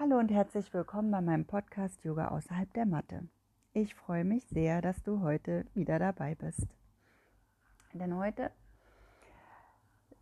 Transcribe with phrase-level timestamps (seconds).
[0.00, 3.28] Hallo und herzlich willkommen bei meinem Podcast Yoga außerhalb der Matte.
[3.74, 6.66] Ich freue mich sehr, dass du heute wieder dabei bist.
[7.92, 8.50] Denn heute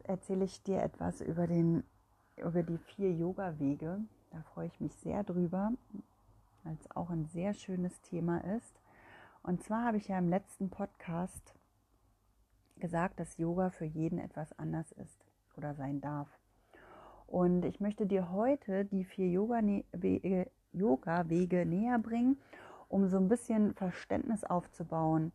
[0.02, 1.84] erzähle ich dir etwas über, den,
[2.38, 4.00] über die vier Yoga-Wege.
[4.32, 5.70] Da freue ich mich sehr drüber,
[6.64, 8.80] weil es auch ein sehr schönes Thema ist.
[9.44, 11.54] Und zwar habe ich ja im letzten Podcast
[12.78, 15.24] gesagt, dass Yoga für jeden etwas anders ist
[15.56, 16.28] oder sein darf.
[17.28, 22.38] Und ich möchte dir heute die vier Yoga-Wege Yoga näher bringen,
[22.88, 25.32] um so ein bisschen Verständnis aufzubauen,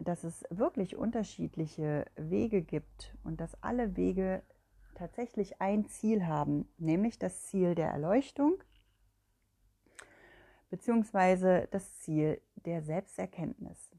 [0.00, 4.42] dass es wirklich unterschiedliche Wege gibt und dass alle Wege
[4.96, 8.54] tatsächlich ein Ziel haben, nämlich das Ziel der Erleuchtung
[10.70, 13.90] beziehungsweise das Ziel der Selbsterkenntnis.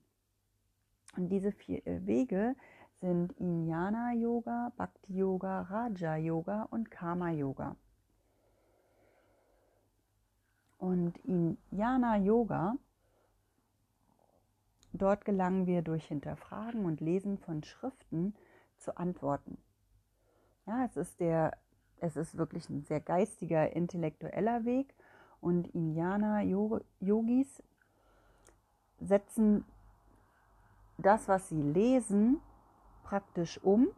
[1.17, 2.55] Und diese vier Wege
[3.01, 7.75] sind Jnana Yoga, Bhakti Yoga, Raja Yoga und Karma Yoga.
[10.77, 12.75] Und in Jnana Yoga,
[14.93, 18.35] dort gelangen wir durch Hinterfragen und Lesen von Schriften
[18.77, 19.57] zu Antworten.
[20.67, 21.57] Ja, es ist der,
[21.99, 24.93] es ist wirklich ein sehr geistiger, intellektueller Weg
[25.39, 26.41] und Jnana
[26.99, 27.63] Yogis
[28.99, 29.65] setzen
[30.99, 32.39] das, was sie lesen,
[33.11, 33.89] praktisch um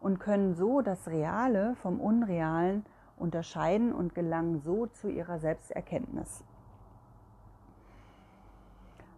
[0.00, 2.84] und können so das Reale vom Unrealen
[3.16, 6.42] unterscheiden und gelangen so zu ihrer Selbsterkenntnis.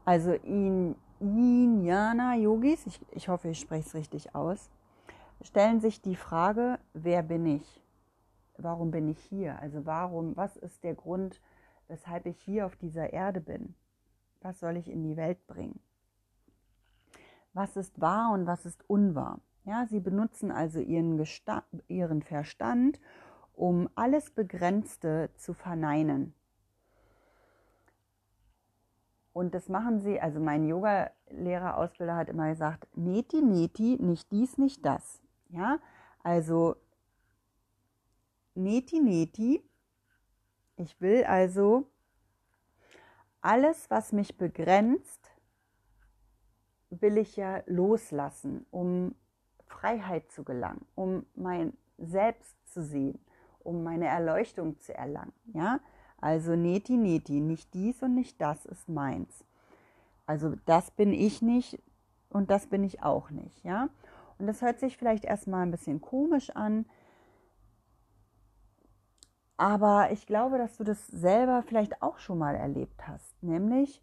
[0.05, 0.35] Also
[1.19, 4.71] Jnana Yogis, ich, ich hoffe, ich spreche es richtig aus,
[5.41, 7.83] stellen sich die Frage, wer bin ich?
[8.59, 9.59] Warum bin ich hier?
[9.61, 11.41] Also warum, was ist der Grund,
[11.89, 13.75] weshalb ich hier auf dieser Erde bin?
[14.43, 15.81] Was soll ich in die Welt bringen?
[17.53, 19.41] Was ist wahr und was ist unwahr.
[19.65, 21.25] Ja, sie benutzen also ihren,
[21.89, 23.01] ihren Verstand,
[23.53, 26.35] um alles Begrenzte zu verneinen.
[29.33, 34.59] Und das machen sie, also mein Yoga-Lehrer, Ausbilder hat immer gesagt, neti, neti, nicht dies,
[34.59, 35.23] nicht das.
[35.49, 35.79] Ja,
[36.23, 36.77] also
[38.55, 39.63] neti, neti,
[40.77, 41.91] ich will also
[43.41, 45.22] alles, was mich begrenzt,
[47.01, 49.15] will ich ja loslassen, um
[49.67, 53.19] Freiheit zu gelangen, um mein Selbst zu sehen,
[53.61, 55.33] um meine Erleuchtung zu erlangen.
[55.55, 55.81] Ja,
[56.21, 59.45] also neti neti, nicht dies und nicht das ist meins.
[60.27, 61.81] Also das bin ich nicht
[62.29, 63.65] und das bin ich auch nicht.
[63.65, 63.89] Ja,
[64.39, 66.87] und das hört sich vielleicht erstmal ein bisschen komisch an.
[69.57, 73.43] Aber ich glaube, dass du das selber vielleicht auch schon mal erlebt hast.
[73.43, 74.03] Nämlich,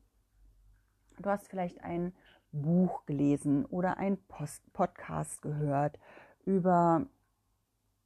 [1.19, 2.13] du hast vielleicht einen
[2.51, 5.99] Buch gelesen oder ein Post Podcast gehört
[6.45, 7.05] über,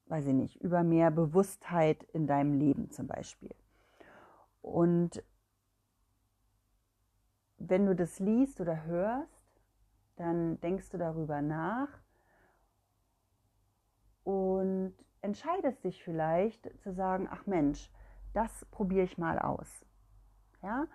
[0.07, 3.55] weiß ich nicht, über mehr Bewusstheit in deinem Leben zum Beispiel.
[4.61, 5.23] Und
[7.57, 9.61] wenn du das liest oder hörst,
[10.15, 11.89] dann denkst du darüber nach
[14.23, 17.89] und entscheidest dich vielleicht zu sagen, ach Mensch,
[18.33, 19.85] das probiere ich mal aus.
[20.61, 20.87] Ja?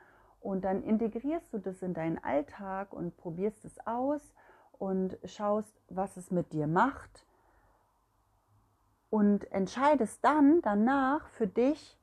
[0.49, 4.33] Und dann integrierst du das in deinen Alltag und probierst es aus
[4.79, 7.27] und schaust, was es mit dir macht
[9.11, 11.99] und entscheidest dann danach für dich,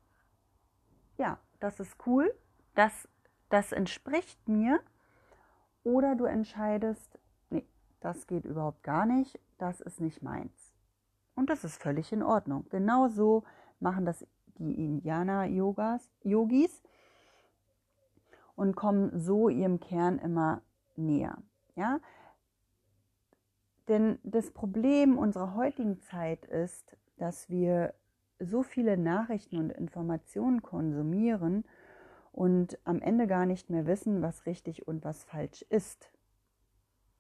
[1.18, 2.32] ja, das ist cool,
[2.76, 3.10] das,
[3.50, 4.80] das entspricht mir.
[5.84, 7.18] Oder du entscheidest,
[7.50, 7.66] nee,
[8.00, 10.72] das geht überhaupt gar nicht, das ist nicht meins.
[11.34, 12.68] Und das ist völlig in Ordnung.
[12.70, 13.44] Genauso
[13.80, 14.24] machen das
[14.60, 16.84] die Indianer-Yogis
[18.56, 20.62] und kommen so ihrem Kern immer
[20.96, 21.38] näher.
[21.76, 22.00] Ja?
[23.88, 27.94] Denn das Problem unserer heutigen Zeit ist, dass wir
[28.40, 31.64] so viele Nachrichten und Informationen konsumieren
[32.32, 36.12] und am Ende gar nicht mehr wissen, was richtig und was falsch ist.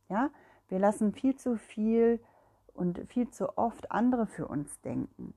[0.10, 0.30] Ja,
[0.68, 2.20] wir lassen viel zu viel
[2.74, 5.34] und viel zu oft andere für uns denken.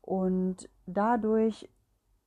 [0.00, 1.70] Und dadurch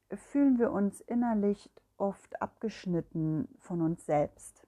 [0.10, 1.70] fühlen wir uns innerlich
[2.04, 4.68] oft abgeschnitten von uns selbst.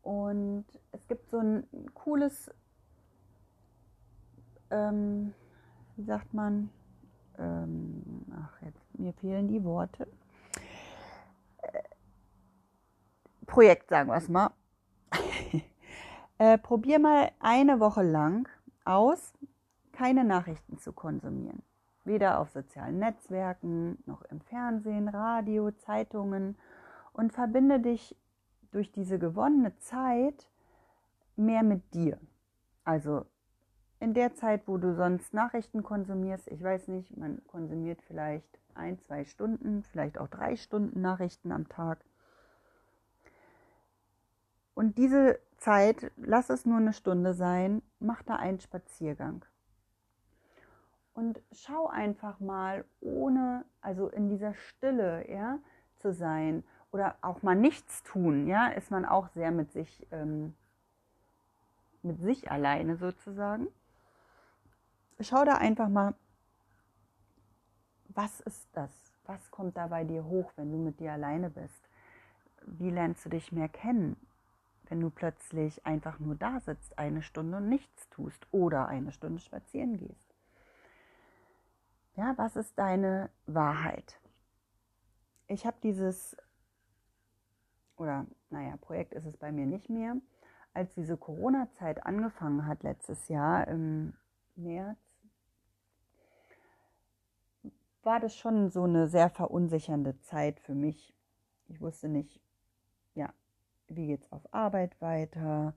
[0.00, 2.50] Und es gibt so ein cooles,
[4.70, 5.34] ähm,
[5.96, 6.70] wie sagt man,
[7.38, 10.08] ähm, ach, jetzt, mir fehlen die Worte.
[11.60, 11.82] Äh,
[13.46, 14.50] Projekt, sagen wir es mal.
[16.38, 18.48] äh, probier mal eine Woche lang
[18.86, 19.34] aus,
[19.92, 21.62] keine Nachrichten zu konsumieren
[22.04, 26.56] weder auf sozialen Netzwerken noch im Fernsehen, Radio, Zeitungen
[27.12, 28.16] und verbinde dich
[28.72, 30.48] durch diese gewonnene Zeit
[31.36, 32.18] mehr mit dir.
[32.84, 33.24] Also
[34.00, 38.98] in der Zeit, wo du sonst Nachrichten konsumierst, ich weiß nicht, man konsumiert vielleicht ein,
[38.98, 42.04] zwei Stunden, vielleicht auch drei Stunden Nachrichten am Tag.
[44.74, 49.44] Und diese Zeit, lass es nur eine Stunde sein, mach da einen Spaziergang.
[51.14, 55.60] Und schau einfach mal, ohne, also in dieser Stille, ja,
[55.96, 60.54] zu sein oder auch mal nichts tun, ja, ist man auch sehr mit sich, ähm,
[62.02, 63.68] mit sich alleine sozusagen.
[65.20, 66.14] Schau da einfach mal,
[68.08, 68.90] was ist das?
[69.26, 71.88] Was kommt da bei dir hoch, wenn du mit dir alleine bist?
[72.66, 74.16] Wie lernst du dich mehr kennen,
[74.88, 79.40] wenn du plötzlich einfach nur da sitzt, eine Stunde und nichts tust oder eine Stunde
[79.40, 80.23] spazieren gehst?
[82.16, 84.20] Ja, was ist deine Wahrheit?
[85.48, 86.36] Ich habe dieses,
[87.96, 90.16] oder naja, Projekt ist es bei mir nicht mehr.
[90.74, 94.14] Als diese Corona-Zeit angefangen hat letztes Jahr im
[94.54, 94.98] März,
[98.04, 101.14] war das schon so eine sehr verunsichernde Zeit für mich.
[101.66, 102.40] Ich wusste nicht,
[103.14, 103.32] ja,
[103.88, 105.74] wie geht's auf Arbeit weiter?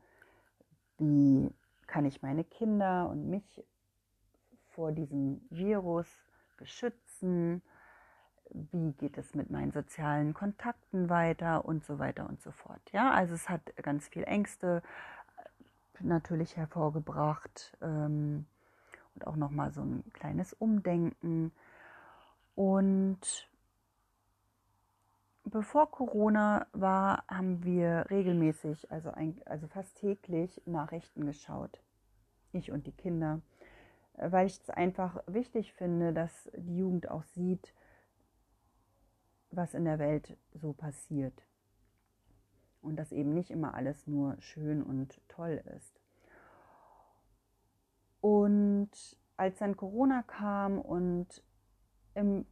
[0.99, 1.49] Wie
[1.87, 3.63] kann ich meine Kinder und mich
[4.67, 6.26] vor diesem Virus
[6.57, 7.61] beschützen?
[8.49, 12.81] Wie geht es mit meinen sozialen Kontakten weiter und so weiter und so fort.
[12.91, 14.81] Ja, also es hat ganz viel Ängste
[15.99, 18.45] natürlich hervorgebracht ähm,
[19.15, 21.51] und auch nochmal so ein kleines Umdenken
[22.55, 23.47] und
[25.43, 31.81] bevor Corona war, haben wir regelmäßig, also, ein, also fast täglich Nachrichten geschaut.
[32.51, 33.41] Ich und die Kinder.
[34.17, 37.73] Weil ich es einfach wichtig finde, dass die Jugend auch sieht,
[39.51, 41.45] was in der Welt so passiert.
[42.81, 46.01] Und dass eben nicht immer alles nur schön und toll ist.
[48.21, 48.89] Und
[49.37, 51.43] als dann Corona kam und
[52.15, 52.45] im,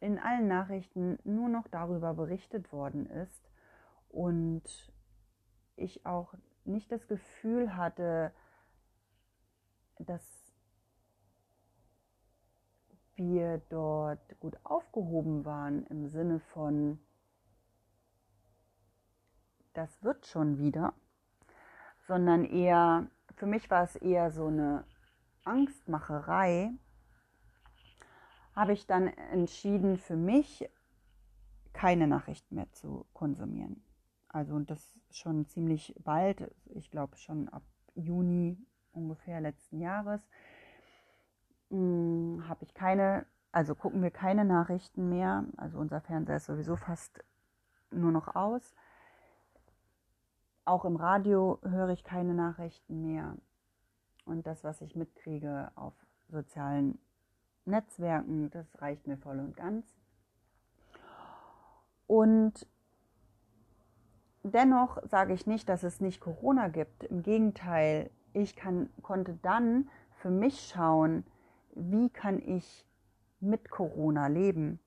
[0.00, 3.50] in allen Nachrichten nur noch darüber berichtet worden ist
[4.08, 4.92] und
[5.76, 6.34] ich auch
[6.64, 8.32] nicht das Gefühl hatte,
[9.98, 10.45] dass
[13.16, 16.98] wir dort gut aufgehoben waren im Sinne von,
[19.74, 20.94] das wird schon wieder,
[22.06, 24.84] sondern eher, für mich war es eher so eine
[25.44, 26.70] Angstmacherei,
[28.54, 30.68] habe ich dann entschieden, für mich
[31.72, 33.84] keine Nachrichten mehr zu konsumieren.
[34.28, 37.62] Also und das schon ziemlich bald, ich glaube schon ab
[37.94, 38.58] Juni
[38.92, 40.26] ungefähr letzten Jahres,
[41.70, 45.44] habe ich keine, also gucken wir keine Nachrichten mehr.
[45.56, 47.22] Also unser Fernseher ist sowieso fast
[47.90, 48.74] nur noch aus.
[50.64, 53.36] Auch im Radio höre ich keine Nachrichten mehr.
[54.24, 55.94] Und das, was ich mitkriege auf
[56.28, 56.98] sozialen
[57.64, 59.86] Netzwerken, das reicht mir voll und ganz.
[62.06, 62.66] Und
[64.42, 67.04] dennoch sage ich nicht, dass es nicht Corona gibt.
[67.04, 71.24] Im Gegenteil, ich kann, konnte dann für mich schauen,
[71.76, 72.86] wie kann ich
[73.40, 74.80] mit Corona leben,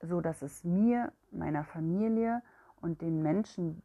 [0.00, 2.42] so dass es mir, meiner Familie
[2.80, 3.82] und den Menschen,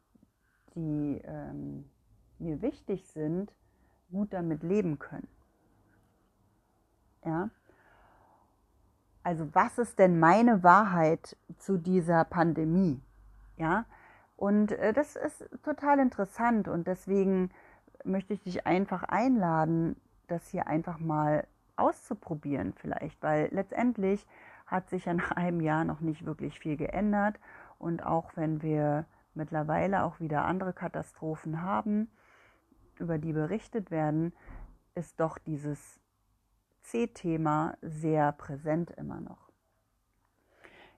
[0.76, 1.90] die ähm,
[2.38, 3.52] mir wichtig sind,
[4.12, 5.28] gut damit leben können.
[7.26, 7.50] Ja,
[9.24, 13.02] also was ist denn meine Wahrheit zu dieser Pandemie?
[13.58, 13.86] Ja,
[14.38, 17.52] und äh, das ist total interessant und deswegen
[18.04, 19.98] möchte ich dich einfach einladen,
[20.28, 21.46] das hier einfach mal
[21.80, 24.26] auszuprobieren vielleicht, weil letztendlich
[24.66, 27.40] hat sich ja nach einem Jahr noch nicht wirklich viel geändert
[27.78, 32.10] und auch wenn wir mittlerweile auch wieder andere Katastrophen haben,
[33.00, 34.34] über die berichtet werden,
[34.96, 36.00] ist doch dieses
[36.82, 39.50] C-Thema sehr präsent immer noch.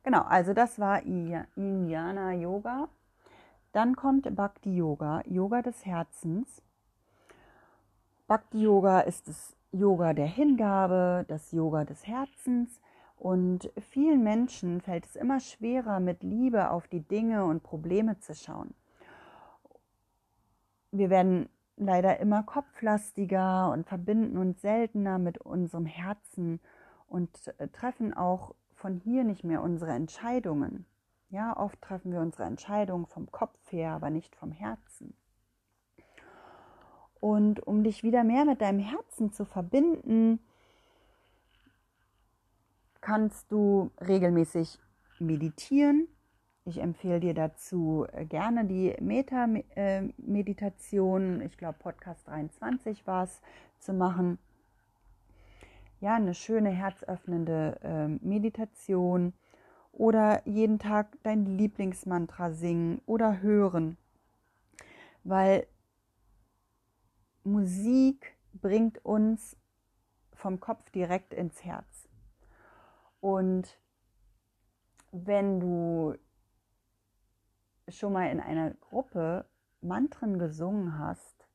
[0.04, 2.90] Genau, also das war Jnana Yoga.
[3.72, 6.62] Dann kommt Bhakti Yoga, Yoga des Herzens.
[8.28, 12.82] Bhakti Yoga ist das Yoga der Hingabe, das Yoga des Herzens.
[13.16, 18.34] Und vielen Menschen fällt es immer schwerer, mit Liebe auf die Dinge und Probleme zu
[18.34, 18.74] schauen.
[20.92, 21.48] Wir werden
[21.78, 26.60] leider immer kopflastiger und verbinden uns seltener mit unserem Herzen
[27.08, 30.86] und äh, treffen auch von hier nicht mehr unsere Entscheidungen.
[31.30, 35.14] Ja, oft treffen wir unsere Entscheidungen vom Kopf her, aber nicht vom Herzen.
[37.22, 40.40] Und um dich wieder mehr mit deinem Herzen zu verbinden,
[43.00, 44.80] kannst du regelmäßig
[45.20, 46.08] meditieren
[46.64, 53.42] ich empfehle dir dazu äh, gerne die Meta-Meditation, ich glaube Podcast 23 war es,
[53.80, 54.38] zu machen.
[56.02, 59.34] Ja, eine schöne herzöffnende äh, Meditation
[59.92, 63.98] oder jeden Tag dein Lieblingsmantra singen oder hören,
[65.24, 65.66] weil
[67.44, 69.58] Musik bringt uns
[70.34, 72.08] vom Kopf direkt ins Herz.
[73.20, 73.78] Und
[75.12, 76.16] wenn du
[77.88, 79.46] schon mal in einer Gruppe
[79.82, 81.48] Mantren gesungen hast,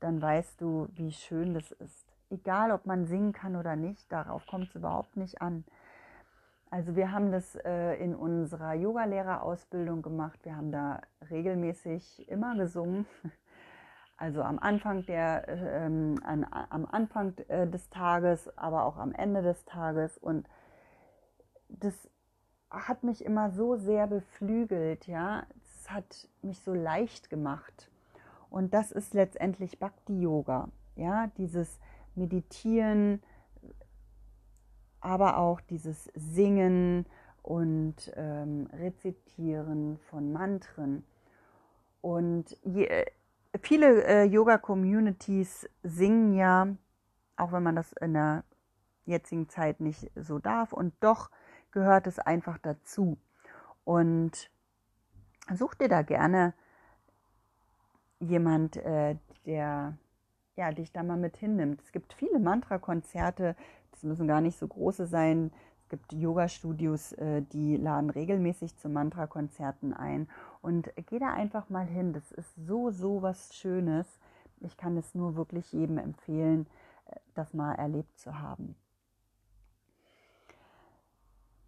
[0.00, 2.06] dann weißt du, wie schön das ist.
[2.30, 5.64] Egal, ob man singen kann oder nicht, darauf kommt es überhaupt nicht an.
[6.70, 10.38] Also wir haben das äh, in unserer Yogalehrerausbildung gemacht.
[10.44, 13.06] Wir haben da regelmäßig immer gesungen.
[14.18, 19.42] Also am Anfang, der, ähm, an, am Anfang äh, des Tages, aber auch am Ende
[19.42, 20.18] des Tages.
[20.18, 20.48] Und
[21.68, 22.10] das
[22.68, 25.44] hat mich immer so sehr beflügelt, ja.
[25.62, 27.90] Es hat mich so leicht gemacht.
[28.50, 31.78] Und das ist letztendlich Bhakti Yoga, ja, dieses
[32.16, 33.22] Meditieren,
[35.00, 37.06] aber auch dieses Singen
[37.42, 41.04] und ähm, Rezitieren von Mantren.
[42.00, 43.06] Und je,
[43.60, 46.68] viele äh, Yoga-Communities singen ja,
[47.36, 48.44] auch wenn man das in der
[49.04, 51.30] jetzigen Zeit nicht so darf, und doch
[51.70, 53.18] gehört es einfach dazu.
[53.84, 54.50] Und
[55.54, 56.54] such dir da gerne
[58.20, 59.96] jemand, äh, der
[60.58, 61.80] ja, dich da mal mit hinnimmt.
[61.82, 63.54] Es gibt viele Mantra-Konzerte,
[63.92, 65.52] das müssen gar nicht so große sein.
[65.84, 70.28] Es gibt Yoga-Studios, äh, die laden regelmäßig zu Mantra-Konzerten ein.
[70.60, 72.12] Und geh da einfach mal hin.
[72.12, 74.06] Das ist so, so was Schönes.
[74.60, 76.66] Ich kann es nur wirklich jedem empfehlen,
[77.06, 78.74] äh, das mal erlebt zu haben.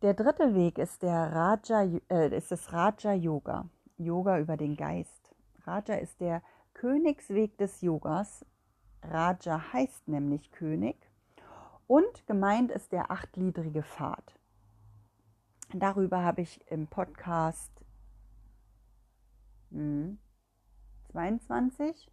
[0.02, 3.66] Der dritte Weg ist, der Raja, äh, ist das Raja Yoga.
[3.98, 5.34] Yoga über den Geist.
[5.66, 6.42] Raja ist der
[6.72, 8.46] Königsweg des Yogas.
[9.02, 10.96] Raja heißt nämlich König.
[11.86, 14.34] Und gemeint ist der achtgliedrige Pfad.
[15.74, 17.70] Darüber habe ich im Podcast
[19.70, 20.18] hm,
[21.12, 22.10] 22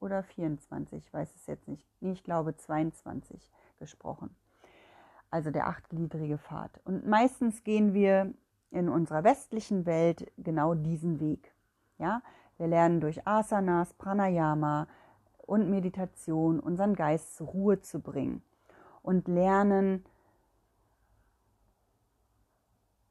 [0.00, 1.86] oder 24, ich weiß es jetzt nicht.
[2.00, 4.34] Ich glaube 22 gesprochen
[5.32, 6.80] also der achtgliedrige Pfad.
[6.84, 8.32] Und meistens gehen wir
[8.70, 11.52] in unserer westlichen Welt genau diesen Weg.
[11.98, 12.22] Ja,
[12.58, 14.86] wir lernen durch Asanas, Pranayama
[15.38, 18.42] und Meditation unseren Geist zur Ruhe zu bringen
[19.02, 20.04] und lernen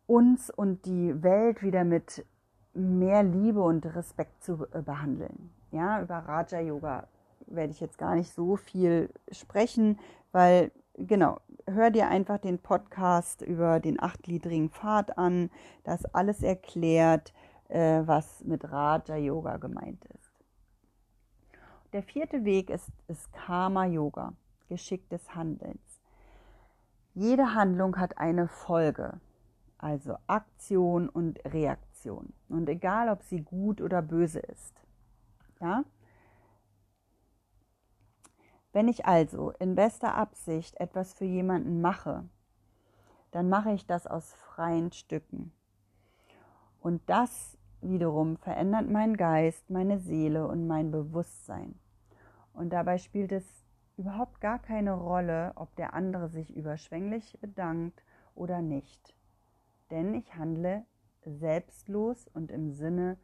[0.06, 2.26] uns und die Welt wieder mit
[2.74, 5.52] mehr Liebe und Respekt zu äh, behandeln.
[5.72, 7.08] Ja, über Raja Yoga
[7.48, 10.00] werde ich jetzt gar nicht so viel sprechen,
[10.32, 15.50] weil genau, hör dir einfach den Podcast über den achtgliedrigen Pfad an.
[15.84, 17.34] Das alles erklärt,
[17.70, 20.32] äh, was mit Raja Yoga gemeint ist.
[21.94, 24.34] Der vierte Weg ist, ist Karma Yoga,
[24.70, 26.02] Geschick des Handelns.
[27.14, 29.20] Jede Handlung hat eine Folge,
[29.78, 31.91] also Aktion und Reaktion.
[32.10, 34.74] Und egal, ob sie gut oder böse ist.
[35.60, 35.84] Ja?
[38.74, 42.24] Wenn ich also in bester Absicht etwas für jemanden mache,
[43.32, 45.52] dann mache ich das aus freien Stücken.
[46.82, 51.76] Und das wiederum verändert meinen Geist, meine Seele und mein Bewusstsein.
[52.54, 53.46] Und dabei spielt es
[53.98, 58.04] überhaupt gar keine Rolle, ob der andere sich überschwänglich bedankt
[58.36, 59.16] oder nicht.
[59.90, 60.86] Denn ich handle
[61.26, 63.18] selbstlos und im Sinne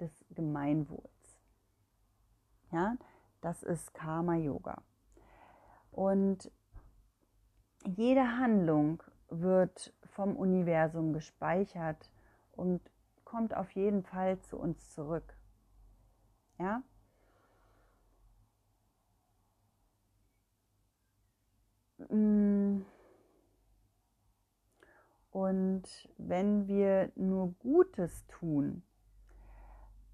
[0.00, 1.40] des Gemeinwohls.
[2.70, 2.96] Ja,
[3.40, 4.82] das ist Karma Yoga.
[5.90, 6.50] Und
[7.84, 12.10] jede Handlung wird vom Universum gespeichert
[12.52, 12.80] und
[13.24, 15.36] kommt auf jeden Fall zu uns zurück.
[16.58, 16.82] Ja?
[22.08, 22.84] Mm.
[25.32, 25.84] Und
[26.18, 28.82] wenn wir nur Gutes tun,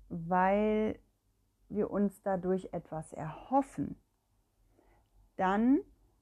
[0.08, 0.98] weil
[1.68, 3.96] wir uns dadurch etwas erhoffen,
[5.36, 5.80] dann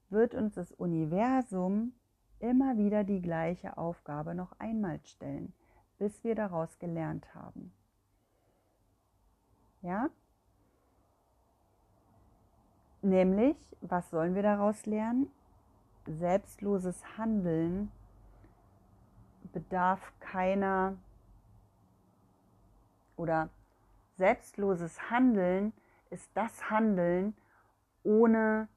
[0.09, 1.93] wird uns das Universum
[2.39, 5.53] immer wieder die gleiche Aufgabe noch einmal stellen,
[5.99, 7.71] bis wir daraus gelernt haben.
[9.83, 10.09] Ja?
[13.03, 15.29] Nämlich, was sollen wir daraus lernen?
[16.07, 17.91] Selbstloses Handeln
[19.51, 20.97] bedarf keiner
[23.15, 23.49] oder
[24.17, 25.73] selbstloses Handeln
[26.09, 27.35] ist das Handeln
[28.03, 28.67] ohne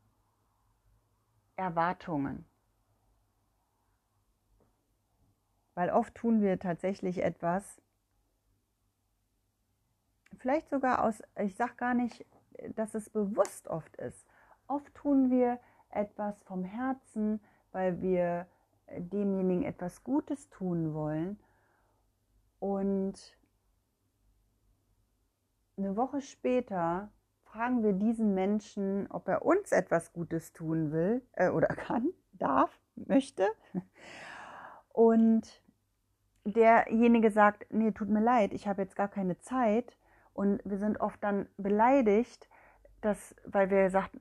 [1.57, 2.45] Erwartungen.
[5.75, 7.81] Weil oft tun wir tatsächlich etwas,
[10.39, 12.27] vielleicht sogar aus, ich sage gar nicht,
[12.75, 14.27] dass es bewusst oft ist.
[14.67, 15.59] oft tun wir
[15.91, 17.41] etwas vom Herzen,
[17.73, 18.47] weil wir
[18.97, 21.39] demjenigen etwas Gutes tun wollen.
[22.59, 23.37] Und
[25.77, 27.11] eine Woche später
[27.45, 32.79] fragen wir diesen Menschen, ob er uns etwas Gutes tun will äh, oder kann, darf,
[32.95, 33.49] möchte.
[34.93, 35.63] Und
[36.45, 39.97] derjenige sagt, nee, tut mir leid, ich habe jetzt gar keine Zeit.
[40.33, 42.49] Und wir sind oft dann beleidigt,
[43.01, 44.21] dass, weil wir sagten,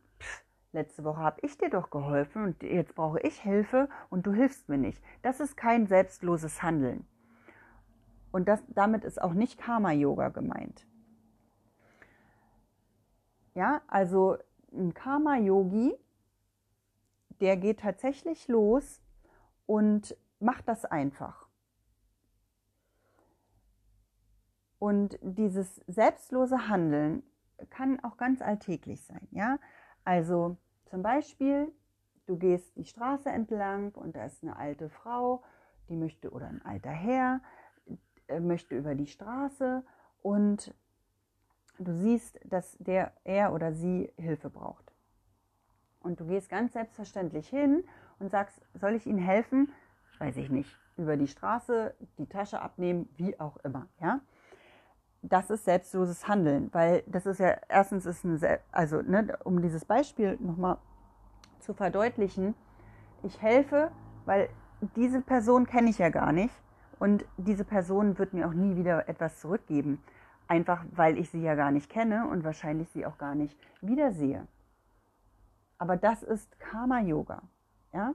[0.71, 4.69] letzte Woche habe ich dir doch geholfen und jetzt brauche ich Hilfe und du hilfst
[4.69, 5.01] mir nicht.
[5.21, 7.05] Das ist kein selbstloses Handeln.
[8.31, 10.85] Und das, damit ist auch nicht Karma-Yoga gemeint.
[13.55, 14.37] Ja, also
[14.71, 15.95] ein Karma-Yogi,
[17.41, 19.01] der geht tatsächlich los
[19.65, 21.47] und macht das einfach.
[24.77, 27.23] Und dieses selbstlose Handeln
[27.69, 29.27] kann auch ganz alltäglich sein.
[29.31, 29.57] Ja,
[30.03, 31.71] also zum Beispiel,
[32.25, 35.43] du gehst die Straße entlang und da ist eine alte Frau,
[35.89, 37.41] die möchte oder ein alter Herr
[38.27, 39.83] äh, möchte über die Straße
[40.21, 40.73] und
[41.79, 44.91] du siehst, dass der er oder sie Hilfe braucht.
[46.01, 47.83] Und du gehst ganz selbstverständlich hin
[48.19, 49.71] und sagst, soll ich Ihnen helfen?
[50.17, 50.77] Weiß ich nicht.
[50.97, 53.87] Über die Straße, die Tasche abnehmen, wie auch immer.
[53.99, 54.21] Ja,
[55.21, 58.39] das ist selbstloses Handeln, weil das ist ja erstens ist ein,
[58.71, 60.77] also ne, um dieses Beispiel nochmal
[61.59, 62.55] zu verdeutlichen,
[63.23, 63.91] ich helfe,
[64.25, 64.49] weil
[64.95, 66.53] diese Person kenne ich ja gar nicht
[66.99, 70.01] und diese Person wird mir auch nie wieder etwas zurückgeben,
[70.47, 74.47] einfach weil ich sie ja gar nicht kenne und wahrscheinlich sie auch gar nicht wiedersehe.
[75.77, 77.41] Aber das ist Karma Yoga,
[77.93, 78.13] ja?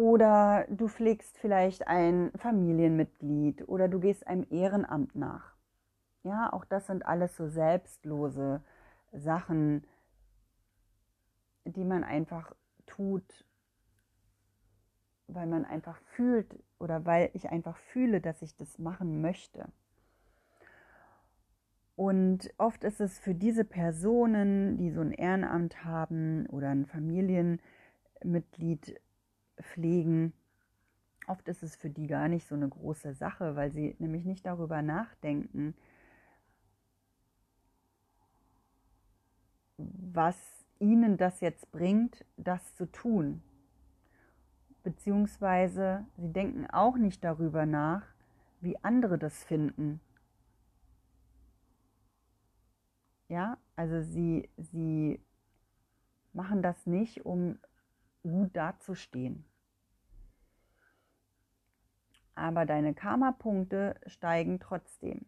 [0.00, 5.52] Oder du pflegst vielleicht ein Familienmitglied oder du gehst einem Ehrenamt nach.
[6.22, 8.62] Ja, auch das sind alles so selbstlose
[9.12, 9.86] Sachen,
[11.66, 13.44] die man einfach tut,
[15.26, 19.66] weil man einfach fühlt oder weil ich einfach fühle, dass ich das machen möchte.
[21.94, 28.98] Und oft ist es für diese Personen, die so ein Ehrenamt haben oder ein Familienmitglied
[29.62, 30.32] pflegen.
[31.26, 34.46] Oft ist es für die gar nicht so eine große Sache, weil sie nämlich nicht
[34.46, 35.74] darüber nachdenken,
[39.76, 40.36] was
[40.78, 43.42] ihnen das jetzt bringt, das zu tun.
[44.82, 48.02] Beziehungsweise sie denken auch nicht darüber nach,
[48.60, 50.00] wie andere das finden.
[53.28, 55.20] Ja, also sie, sie
[56.32, 57.58] machen das nicht, um
[58.22, 59.44] gut dazustehen
[62.34, 65.26] aber deine Karma-Punkte steigen trotzdem.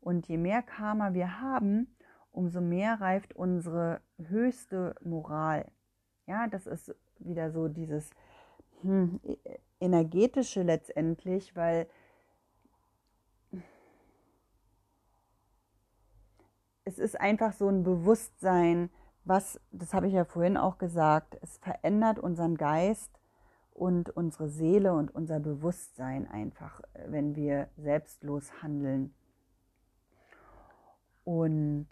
[0.00, 1.94] Und je mehr Karma wir haben,
[2.32, 5.66] umso mehr reift unsere höchste Moral.
[6.26, 8.10] Ja, das ist wieder so dieses
[8.82, 9.36] hm, e,
[9.80, 11.86] energetische letztendlich, weil
[16.84, 18.90] es ist einfach so ein Bewusstsein,
[19.24, 23.19] was, das habe ich ja vorhin auch gesagt, es verändert unseren Geist
[23.80, 29.14] und unsere Seele und unser Bewusstsein einfach, wenn wir selbstlos handeln.
[31.24, 31.88] Und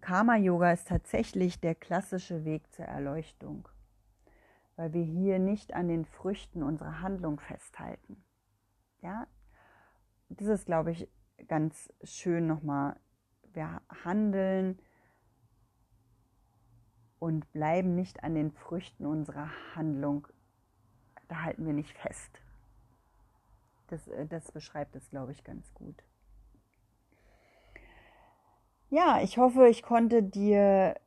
[0.00, 3.68] Karma Yoga ist tatsächlich der klassische Weg zur Erleuchtung,
[4.74, 8.20] weil wir hier nicht an den Früchten unserer Handlung festhalten.
[9.02, 9.28] Ja,
[10.30, 11.08] das ist, glaube ich,
[11.46, 12.96] ganz schön nochmal.
[13.52, 14.80] Wir handeln
[17.24, 20.28] und bleiben nicht an den Früchten unserer Handlung.
[21.26, 22.38] Da halten wir nicht fest.
[23.86, 26.04] Das, äh, das beschreibt es, glaube ich, ganz gut.
[28.90, 31.00] Ja, ich hoffe, ich konnte dir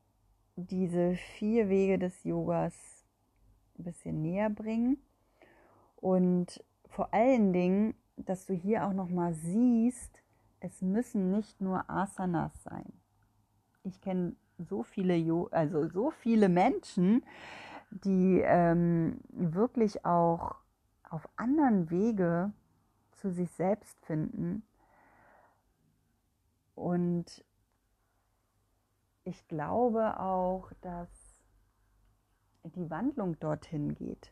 [0.55, 2.73] diese vier Wege des Yogas
[3.77, 4.97] ein bisschen näher bringen
[5.97, 10.23] und vor allen Dingen, dass du hier auch noch mal siehst,
[10.61, 12.91] es müssen nicht nur Asanas sein.
[13.83, 17.23] Ich kenne so viele, jo also so viele Menschen,
[17.91, 20.55] die ähm, wirklich auch
[21.09, 22.51] auf anderen Wege
[23.13, 24.63] zu sich selbst finden.
[26.75, 27.43] Und
[29.23, 31.09] ich glaube auch, dass
[32.63, 34.31] die Wandlung dorthin geht.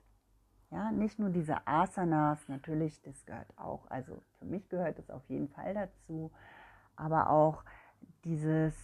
[0.72, 5.28] Ja, nicht nur diese Asanas, natürlich, das gehört auch, also für mich gehört es auf
[5.30, 6.32] jeden Fall dazu,
[6.96, 7.64] aber auch
[8.24, 8.76] dieses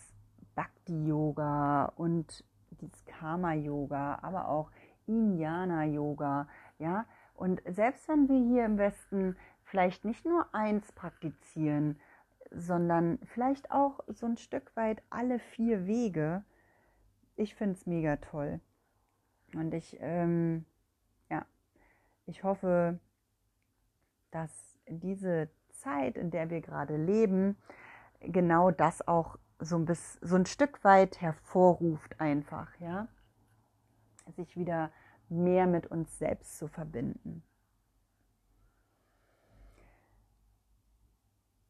[0.56, 4.72] Bhakti-Yoga und dieses Karma-Yoga, aber auch
[5.08, 6.48] Jnana-Yoga,
[6.80, 7.06] ja.
[7.36, 12.00] Und selbst wenn wir hier im Westen vielleicht nicht nur eins praktizieren,
[12.52, 16.44] sondern vielleicht auch so ein Stück weit alle vier Wege,
[17.36, 18.60] ich finde es mega toll.
[19.56, 20.66] Und ich, ähm,
[21.30, 21.46] ja,
[22.26, 23.00] ich hoffe,
[24.32, 27.58] dass diese Zeit, in der wir gerade leben,
[28.20, 33.08] genau das auch so ein, bisschen, so ein Stück weit hervorruft einfach, ja.
[34.36, 34.92] Sich wieder
[35.30, 37.44] mehr mit uns selbst zu verbinden.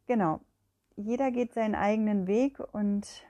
[0.08, 0.42] Genau.
[0.96, 3.26] Jeder geht seinen eigenen Weg und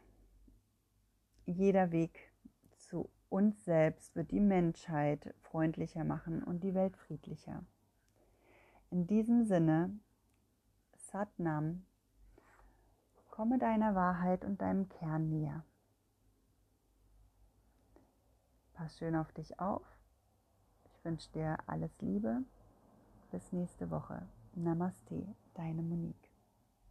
[1.45, 2.31] jeder Weg
[2.75, 7.63] zu uns selbst wird die Menschheit freundlicher machen und die Welt friedlicher.
[8.89, 9.97] In diesem Sinne,
[10.97, 11.85] Satnam,
[13.41, 15.65] komme deiner Wahrheit und deinem Kern näher.
[18.73, 19.81] Pass schön auf dich auf.
[20.85, 22.43] Ich wünsche dir alles Liebe.
[23.31, 24.29] Bis nächste Woche.
[24.53, 25.25] Namaste,
[25.55, 26.20] deine Monique.